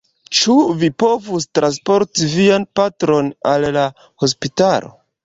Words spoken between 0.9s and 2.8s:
povus transporti vian